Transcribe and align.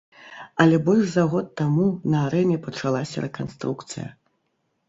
Але 0.63 0.77
больш 0.87 1.05
за 1.11 1.25
год 1.33 1.51
таму 1.61 1.85
на 2.13 2.23
арэне 2.31 2.57
пачалася 2.65 3.25
рэканструкцыя. 3.27 4.07